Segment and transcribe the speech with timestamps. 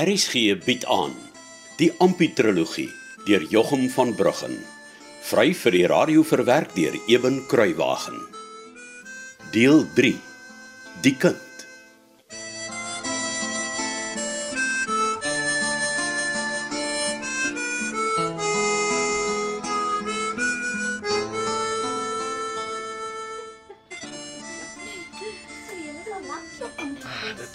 [0.00, 1.12] RSG bied aan
[1.76, 2.88] die Amputrologie
[3.26, 4.54] deur Jochum van Bruggen.
[5.28, 8.16] Vry vir die radio verwerk deur Eben Kruiwagen.
[9.52, 10.14] Deel 3.
[11.04, 11.49] Die kind.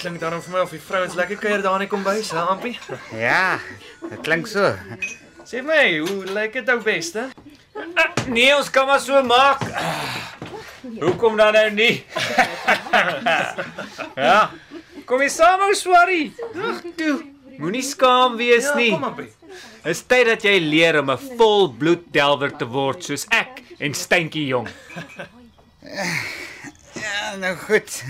[0.06, 2.76] Klink daarom vir my of die vrouens lekker kuier daar in die kombuis, hè, Ampie?
[3.18, 3.58] Ja,
[4.04, 4.68] dit klink so.
[5.50, 7.24] Sê my, hoe lyk dit ou beste?
[8.30, 9.64] Nee, ons kan maar so maak.
[11.02, 12.04] Hoekom dan nou nie?
[14.28, 14.52] ja.
[15.10, 16.28] Kom jy saam ou Swarrie?
[16.54, 17.16] Ag toe.
[17.58, 18.92] Moenie skaam wees nie.
[18.92, 19.32] Ja, kom Ampie.
[19.90, 24.46] Is tyd dat jy leer om 'n volbloed delwer te word soos ek en Steentjie
[24.54, 24.70] jong.
[25.82, 28.04] Ja, nou goed.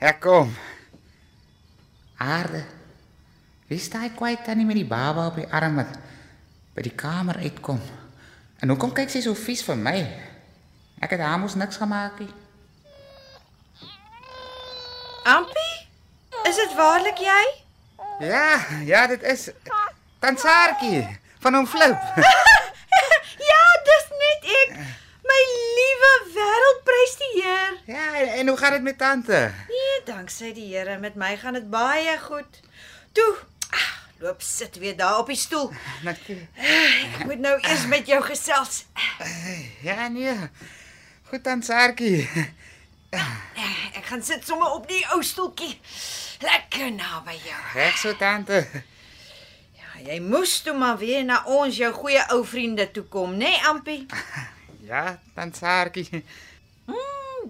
[0.00, 0.56] Ek kom.
[2.16, 2.64] Aarde.
[3.66, 5.98] Wie staan kwyt tannie met die baba op die arm wat
[6.74, 7.80] by die kamer uitkom?
[8.62, 9.96] En hoekom kyk sy so vies vir my?
[11.02, 12.30] Ek het haar mos niks gemaak nie.
[15.26, 15.74] Ampie?
[16.46, 17.42] Is dit waarlik jy?
[18.22, 19.50] Ja, ja, dit is
[20.22, 21.02] Tansaartjie
[21.42, 21.98] van hom flip.
[23.50, 24.76] ja, dis net ek.
[25.26, 27.72] My liewe wêreldprys die Heer.
[27.90, 29.40] ja, en, en hoe gaan dit met tante?
[30.06, 32.60] Danksy die Here, met my gaan dit baie goed.
[33.12, 33.32] Toe,
[33.74, 33.86] ah,
[34.22, 35.72] loop sit weer daar op die stoel.
[36.06, 36.48] Natuurlik.
[36.54, 38.84] Ek moet nou eers met jou gesels.
[39.82, 40.36] Ja, nee.
[41.26, 42.28] Goed Tansaartjie.
[43.96, 45.74] Ek gaan sit sommer op die ou stoeltjie.
[46.44, 47.60] Lekker naby jou.
[47.74, 48.62] Reg so tante.
[49.74, 53.50] Ja, jy moes toe maar weer na ons jou goeie ou vriende toe kom, né,
[53.56, 54.04] nee, Ampie?
[54.86, 56.06] Ja, Tansaartjie.
[56.12, 56.22] Hmm,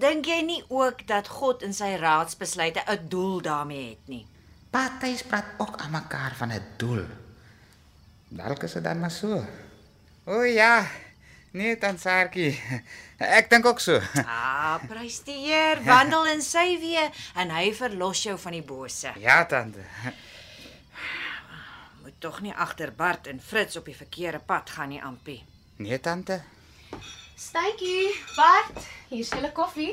[0.01, 4.27] dink jy nie ook dat God in sy raadsbesluite 'n doel daarmee het nie?
[4.71, 7.05] Partytjies praat ook aan mekaar van 'n doel.
[8.29, 9.45] Dalk is dit dan maar so.
[10.25, 10.87] O ja.
[11.51, 12.53] Nee, Tansaartjie.
[13.17, 14.01] Ek dink ook so.
[14.27, 17.07] Ah, prys die Heer, wandel in sy weë
[17.41, 19.13] en hy verlos jou van die bose.
[19.23, 19.81] Ja, tante.
[22.03, 25.45] Moet tog nie agter Bart en Fritz op die verkeerde pad gaan nie, Ampie.
[25.77, 26.43] Nee, tante.
[27.37, 28.79] Stytjie, Bart,
[29.11, 29.93] hier is julle koffie.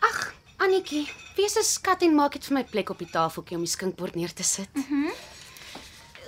[0.00, 0.32] Ag,
[0.64, 1.04] Annetjie,
[1.36, 4.14] wees 'n skat en maak dit vir my plek op die tafeltjie om die skinkbord
[4.14, 4.68] neer te sit.
[4.74, 4.94] Mhm.
[4.94, 5.12] Mm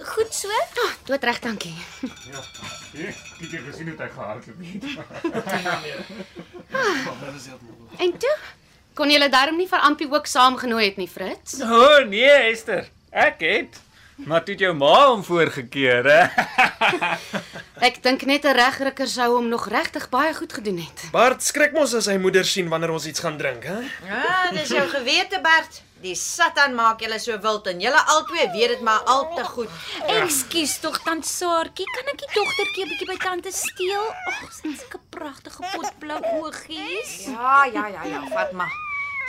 [0.01, 0.49] Goed so.
[0.49, 1.75] Oh, dood reg, dankie.
[2.03, 4.85] Ek het jy gesien hoe hy gehardloop het.
[8.05, 8.37] En toe
[8.95, 11.61] kon julle darm nie vir Ampie ook saamgenooi het nie, Fritz?
[11.61, 12.89] O oh, nee, Esther.
[13.11, 13.81] Ek het
[14.27, 16.23] maar toe het jou ma hom voorgekeer, hè?
[17.89, 21.09] Ek dink net 'n regrykker sou hom nog regtig baie goed gedoen het.
[21.13, 23.79] Bart skrik mos as hy moeder sien wanneer ons iets gaan drink, hè?
[24.05, 25.83] Ja, dis jou gewete, Bart.
[26.01, 29.69] Die Satan maak julle so wild en julle albei weet dit maar al te goed.
[30.09, 34.07] Ekskuus tog tant Saartjie, kan ek die dogtertjie 'n bietjie by tante steel?
[34.29, 37.27] Ag, sy het sulke pragtige potblou oogies.
[37.29, 38.73] Ja, ja, ja, ja, vat maar.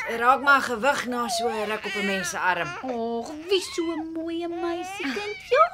[0.01, 2.67] Sy raak maar gewig na so 'n ruk op 'n mens se arm.
[2.67, 5.37] Ag, wie so 'n mooi meisiekind.
[5.49, 5.65] Ja,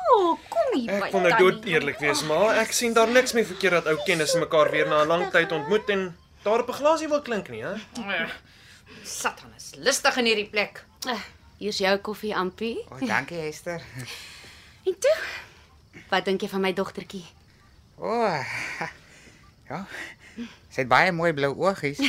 [0.50, 3.46] kom hier by Ek wil nou dood eerlik wees, maar ek sien daar niks mee
[3.46, 6.74] verkeerd dat ou kennisse mekaar weer na 'n lang tyd ontmoet en daar op 'n
[6.74, 7.76] glasie wil klink nie, hè?
[9.04, 10.84] Satan is lustig in hierdie plek.
[11.08, 11.20] Uh,
[11.58, 12.78] hier's jou koffie, Ampie.
[12.90, 13.82] O, oh, dankie Esther.
[14.86, 15.16] En toe?
[16.10, 17.26] Wat dink jy van my dogtertjie?
[17.98, 18.06] O.
[18.08, 18.46] Oh,
[19.70, 19.86] ja.
[20.74, 22.00] Sy het baie mooi blou oogies.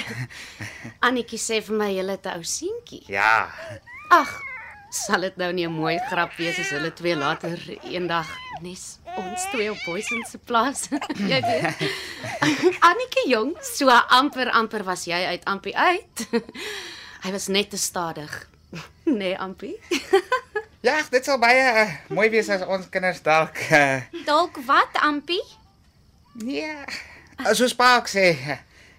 [1.06, 3.05] Annetjie sê vir my julle het 'n ou seentjie.
[3.09, 3.49] Ja.
[4.11, 4.41] Ag,
[4.91, 8.28] sal dit nou nie 'n mooi grap wees as hulle twee later eendag
[8.62, 10.89] nes ons twee op Boysen se plaas.
[11.33, 11.83] jy weet.
[12.81, 16.28] Annetjie jong, so amper amper was jy uit Ampie uit.
[17.22, 18.49] Hy was net te stadig.
[19.05, 19.78] Nee, Ampie.
[20.81, 25.43] Ja, dit sal baie uh, mooi wees as ons kinders dalk uh, Dalk wat, Ampie?
[26.39, 26.77] nee.
[27.55, 28.33] Soos pa ook sê,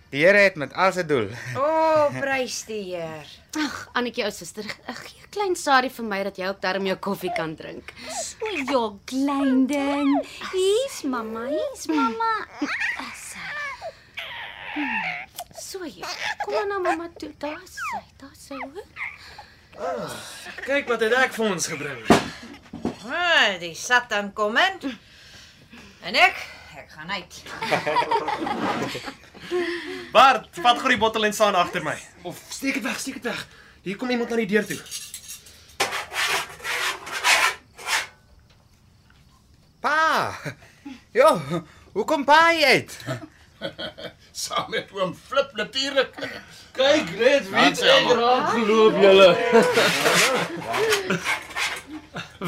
[0.10, 1.28] die Here het met al sy doel.
[1.60, 3.28] O, oh, prys die Heer.
[3.60, 6.86] Ag, Annetjie ou suster, ag, gee 'n klein saadie vir my dat jy ook darm
[6.86, 7.94] jou koffie kan drink.
[8.42, 10.26] O, ja, klein ding.
[10.54, 12.32] Hier's mamma, hier's mamma.
[12.98, 13.46] Asa.
[15.60, 16.08] So ja.
[16.46, 17.32] Kom maar na mamma toe.
[17.38, 18.88] Daar's sy, daar's sy hoor.
[20.66, 22.02] Kyk wat het ek vir ons gebring.
[23.06, 24.98] Ah, die Satan kom in.
[26.02, 26.36] En ek,
[26.80, 27.44] ek gaan uit.
[30.16, 31.98] Bart, vat gou die bottel en staan agter my.
[32.28, 33.48] Of steek dit weg, steek dit weg.
[33.84, 34.80] Hier kom iemand aan die deur toe.
[39.80, 40.36] Pa.
[41.16, 41.40] Jo,
[41.96, 42.92] hoekom pa jy uit?
[44.44, 46.14] Saam met oom Flip natuurlik.
[46.78, 47.80] Kyk net wie het
[48.16, 49.30] raak geloop julle.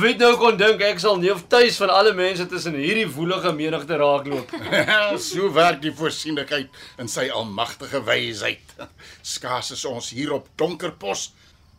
[0.02, 4.00] Wie nou kon dink ek sal neef tuis van alle mense tussen hierdie woelige menigte
[4.02, 4.54] raakloop.
[5.30, 8.74] so werk die voorsienigheid in sy almagtige wysheid.
[9.22, 11.30] Skaars is ons hier op Donkerpos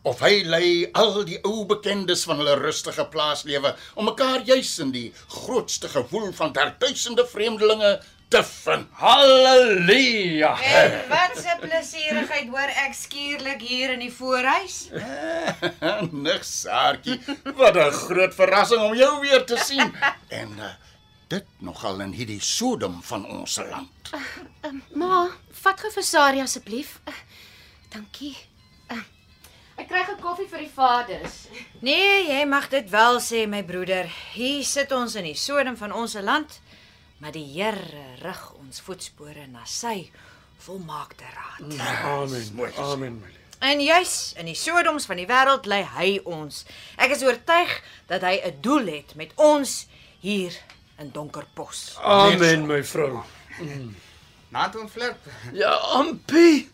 [0.07, 0.69] of hy lei
[0.99, 6.31] al die ou bekendes van hulle rustige plaaslewe om mekaar juis in die grootste gewoel
[6.35, 7.95] van derduisende vreemdelinge
[8.33, 8.87] te vind.
[8.91, 10.51] Halleluja.
[10.61, 14.89] En wat 'n plesierigheid hoor ek skielik hier in die voorhuis.
[16.11, 17.19] Niks, Saartjie.
[17.55, 19.93] Wat 'n groot verrassing om jou weer te sien.
[20.27, 20.71] En uh,
[21.27, 24.09] dit nogal in hierdie Sodom van ons land.
[24.93, 26.99] Ma, vat gou vir Sari asseblief.
[27.05, 27.13] Uh,
[27.89, 28.37] dankie.
[28.89, 28.97] Uh,
[29.77, 31.47] ek kry 'n koffie vir die vaders.
[31.81, 34.09] Nee, jy mag dit wel sê my broeder.
[34.33, 36.61] Hier sit ons in die sodem van ons land,
[37.17, 40.11] maar die Here rig ons voetspore na sy
[40.63, 41.79] volmaakte raad.
[42.03, 42.61] Amen.
[42.77, 43.19] Amen.
[43.19, 43.41] my lief.
[43.63, 46.65] En juis in die sodoms van die wêreld lei hy ons.
[46.99, 47.71] Ek is oortuig
[48.11, 49.87] dat hy 'n doel het met ons
[50.19, 50.51] hier
[50.99, 51.95] in Donkerpos.
[52.01, 53.23] Amen my vrou.
[54.49, 55.15] Naat oom Flip.
[55.53, 56.69] Ja, Ampie.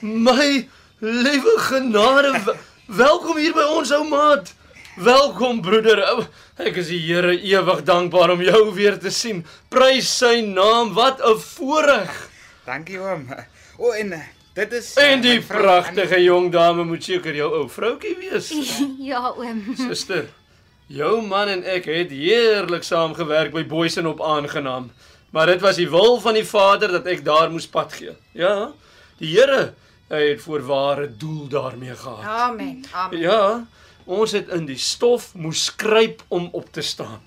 [0.00, 0.68] My
[0.98, 2.56] liewe genade,
[2.86, 4.54] welkom hier by ons ou maat.
[4.98, 6.00] Welkom broeder.
[6.58, 9.44] Ek is die Here ewig dankbaar om jou weer te sien.
[9.70, 10.90] Prys sy naam.
[10.96, 12.10] Wat 'n voorreg.
[12.66, 13.30] Dankie oom.
[13.78, 17.68] O oh, en eh, dit is En die pragtige jong dame moet seker jou ou
[17.68, 18.50] vroutjie wees.
[19.10, 19.62] Ja, oom.
[19.78, 20.26] Suster,
[20.86, 24.90] jou man en ek het heerlik saamgewerk by Boysen op aangenaam.
[25.30, 28.16] Maar dit was die wil van die Vader dat ek daar moes pad gee.
[28.34, 28.72] Ja,
[29.18, 29.74] die Here,
[30.10, 32.24] hy het voorware doel daarmee gehad.
[32.26, 32.82] Amen.
[32.90, 33.20] Amen.
[33.20, 33.66] Ja,
[34.10, 37.20] ons het in die stof moes skryp om op te staan.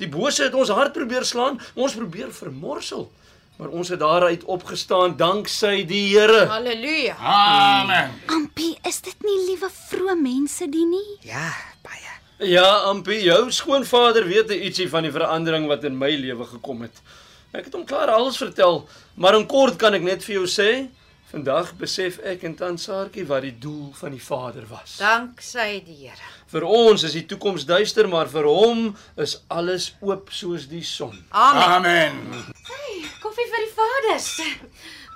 [0.00, 3.10] Die bose het ons hart probeer slaan, ons probeer vermorsel.
[3.60, 6.46] Maar ons het daaruit opgestaan danksy die Here.
[6.50, 7.14] Halleluja.
[7.20, 8.16] Amen.
[8.32, 11.18] Ampie, is dit nie liewe vroeë mense die nie?
[11.28, 11.52] Ja,
[11.84, 12.16] baie.
[12.48, 17.04] Ja, Ampie, jou skoonvader weet ietsie van die verandering wat in my lewe gekom het.
[17.52, 18.86] Ek het hom klaar alles vertel,
[19.20, 20.70] maar in kort kan ek net vir jou sê,
[21.32, 24.98] vandag besef ek en tant Saartjie wat die doel van die Vader was.
[25.00, 26.30] Dank sy die Here.
[26.52, 31.16] Vir ons is die toekoms duister, maar vir hom is alles oop soos die son.
[31.30, 31.78] Amen.
[31.78, 32.18] Amen.
[33.22, 34.28] Koffie vir die vaders.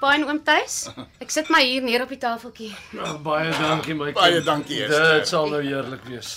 [0.00, 0.86] Pa en oom tuis?
[1.20, 2.72] Ek sit maar hier neer op die tafeltjie.
[2.96, 4.18] Oh, baie dankie my kind.
[4.20, 5.20] Baie dankie, Esther.
[5.20, 6.32] Dit sal nou heerlik wees.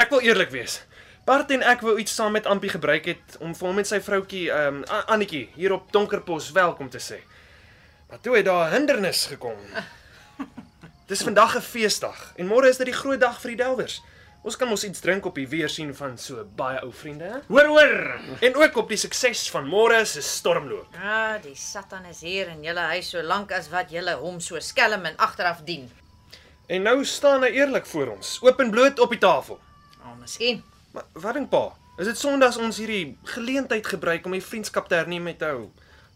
[0.00, 0.80] Ek wil eerlik wees.
[1.28, 4.00] Bart en ek wou iets saam met Ampie gebruik het om vir hom en sy
[4.04, 7.20] vroutjie, ehm um, Annetjie, hier op Donkerpos welkom te sê.
[8.14, 9.56] Maar toe het daar 'n hindernis gekom.
[11.06, 14.02] Dis vandag 'n feesdag en môre is dit die groot dag vir die Delwers.
[14.42, 17.38] Ons kan mos iets drink op die weersien van so baie ou vriende, hè?
[17.48, 18.20] Hoor hoor.
[18.40, 20.86] En ook op die sukses van môre se stormloop.
[20.94, 24.60] Ah, die Satan is hier in julle huis so lank as wat julle hom so
[24.60, 25.90] skelm en agteraf dien.
[26.66, 29.60] En nou staan hy eerlik voor ons, oop en bloot op die tafel.
[30.00, 30.64] Oh, miskien.
[30.92, 31.72] Maar wat dink pa?
[31.98, 35.72] Is dit Sondags ons hierdie geleentheid gebruik om die vriendskap te herneem met ou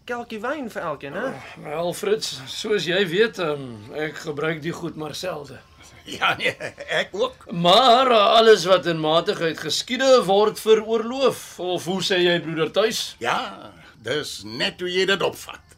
[0.08, 1.30] kelkie wyn vir elkeen, hè?
[1.64, 5.60] Wel Fritz, soos jy weet, um, ek gebruik die goed maar selde.
[6.08, 6.54] Ja nee,
[6.88, 7.50] ek ook.
[7.52, 11.58] Maar uh, alles wat in matigheid geskiede word veroorloof.
[11.60, 13.02] Of hoe sê jy broeder tuis?
[13.20, 15.76] Ja, dis net hoe jy dit opvat.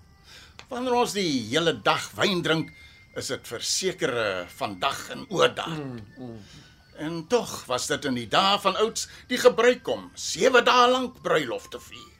[0.70, 2.70] Wanneer ons die hele dag wyn drink,
[3.18, 5.72] is dit verseker eh, vandag en oordag.
[5.74, 6.36] Mm, mm.
[7.02, 11.18] En tog was dit in die dae van ouds die gebruik om 7 dae lank
[11.24, 12.14] bruilof te vier.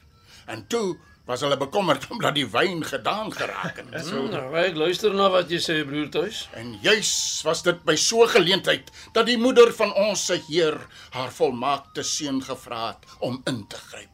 [0.50, 0.96] En toe
[1.30, 3.90] was hulle bekommerd omdat die wyn gedaan geraak het.
[4.06, 6.44] So, nou, ek luister na wat jy sê broer tuis.
[6.58, 7.10] En juis
[7.46, 10.78] was dit by so 'n geleentheid dat die moeder van ons se Heer
[11.14, 14.08] haar volmaakte seun gevra het om in te gryp.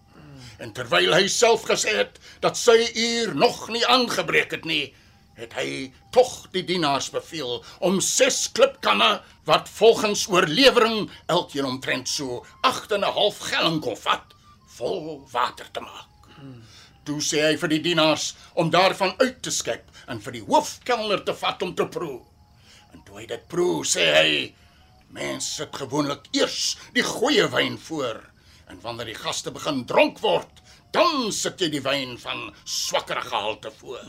[0.58, 4.94] En terwyl hy self gesê het dat sy uur nog nie aangebreek het nie,
[5.36, 12.44] het hy tog die dienaars beveel om ses klipkanne wat volgens oorlewering elkeen omtrent so
[12.60, 14.34] 8 en 'n half gallon kon vat,
[14.78, 16.08] vol water te maak.
[17.06, 21.20] Toe sê hy vir die dienaars om daarvan uit te skep en vir die hoofkelner
[21.26, 22.18] te vat om te proe.
[22.94, 24.30] En toe hy dit proe, sê hy:
[25.14, 28.18] "Mense sit gewoonlik eers die goeie wyn voor,
[28.66, 33.70] en wanneer die gaste begin dronk word, dan sit jy die wyn van swakker gehalte
[33.78, 34.02] voor."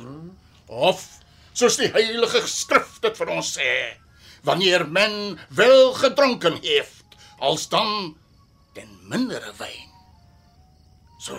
[0.68, 1.06] Of
[1.54, 3.70] soos die Heilige Skrif dit vir ons sê,
[4.42, 7.06] wanneer men wel gedronken heeft,
[7.40, 8.18] als dan
[8.74, 9.94] den mindere wyn.
[11.20, 11.38] So,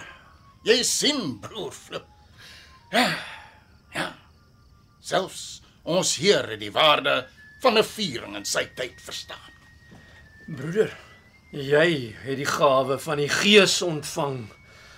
[0.69, 2.07] jy sien broer Flip.
[2.93, 3.09] Ja.
[3.95, 4.13] Ja.
[5.01, 7.27] Selfs ons Heer het die waarde
[7.63, 9.53] van 'n viering in sy tyd verstaan.
[10.47, 10.97] Broeder,
[11.51, 14.49] jy het die gawe van die Gees ontvang.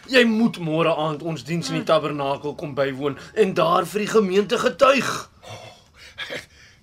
[0.09, 4.13] Jy moet môre aand ons diens in die tabernakel kom bywoon en daar vir die
[4.13, 5.31] gemeente getuig.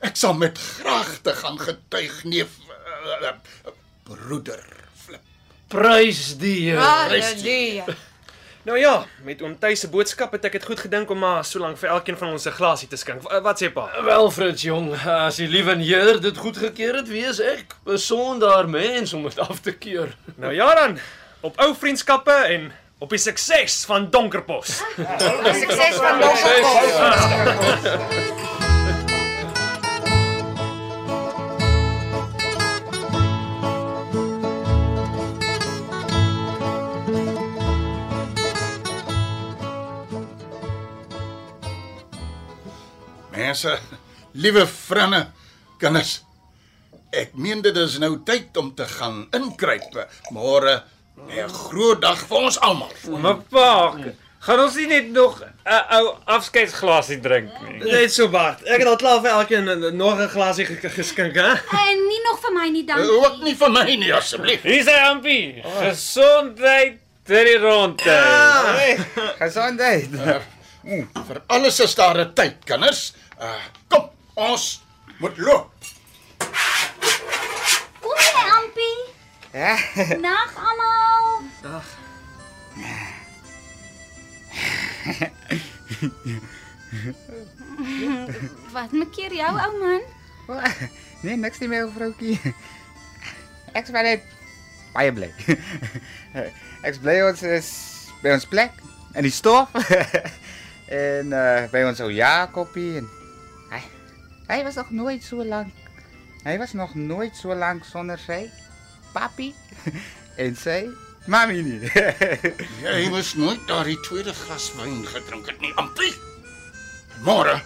[0.07, 3.71] Ek sal met graagte gaan getuig neef uh, uh,
[4.03, 4.63] broeder
[4.95, 5.21] Flip.
[5.67, 6.79] Prys die Here.
[6.79, 7.85] Halleluja.
[8.67, 11.61] Nou ja, met oom Tuis se boodskap het ek dit goed gedink om maar so
[11.63, 13.21] lank vir elkeen van ons 'n glasie te skink.
[13.23, 13.87] Wat sê pa?
[14.03, 19.13] Wel Frits jong, as die liewe Heer dit goedgekeur het, wees ek 'n sondaar mens
[19.13, 20.11] om dit af te keur.
[20.35, 20.99] Nou ja dan,
[21.41, 24.83] op ou vriendskappe en op die sukses van Donkerpos.
[25.63, 27.15] Sukses van Donkerpos.
[43.37, 43.77] Mense,
[44.33, 45.27] liewe vriende,
[45.81, 46.21] kinders.
[47.15, 49.93] Ek meen dit is nou tyd om te gaan inkruip.
[50.33, 50.81] Môre
[51.29, 52.91] 'n groot dag vir ons almal.
[53.21, 53.95] Maar pa,
[54.39, 57.91] gaan ons nie net nog 'n ou afskeidsglasie drink nie?
[57.91, 58.61] Net so Bart.
[58.65, 61.51] Ek het al klaar vir elkeen nog 'n glasie ge- geskink, hè?
[61.53, 62.99] En nie nog vir my nie dan.
[62.99, 64.61] Uh, Ook nie vir my nie asseblief.
[64.63, 65.61] Hier is hy Ampie.
[65.79, 68.17] Gesondheid ter die ronde.
[69.39, 70.09] Gesondheid.
[71.27, 73.13] Vir alles is daar 'n tyd, kinders.
[73.37, 73.53] Uh,
[73.87, 74.63] kom, ons
[75.21, 75.69] moet loop.
[78.01, 79.01] Kom jy, Ampie?
[79.53, 79.75] Ja.
[80.17, 81.43] Nag almal.
[88.73, 90.01] Wat maak keer jou ou man?
[91.25, 92.37] Nee, niks nie meer vroutjie.
[93.77, 94.25] Ek's baie net
[94.93, 95.29] baie bly.
[96.85, 97.69] Ek's bly ons is
[98.21, 98.77] by ons plek
[99.17, 99.73] in die stof.
[101.05, 103.16] en uh by ons ou Jakobie en hy
[104.47, 105.73] hy was nog nooit so lank.
[106.43, 108.45] Hy was nog nooit so lank sonder sy
[109.13, 109.53] papi
[110.43, 110.87] en sy
[111.27, 111.91] mami nie.
[112.83, 116.13] Jy moes nooit daardie tweede glas wyn gedrink het nie, Ampie.
[117.25, 117.59] Môre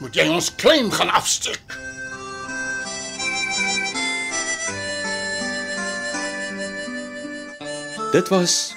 [0.00, 1.76] moet jy ons klein gaan afsteek.
[8.12, 8.74] Dit was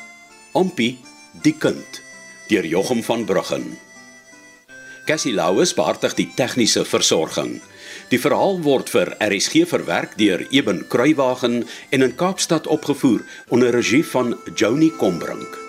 [0.57, 0.97] Ompie
[1.45, 2.01] die kind
[2.49, 3.77] deur Jochum van Bruggen.
[5.09, 7.55] Cassie Louws beheer die tegniese versorging.
[8.11, 14.03] Die verhaal word vir RSG verwerk deur Eben Kruiwagen en in Kaapstad opgevoer onder regie
[14.05, 15.68] van Joni Combrink.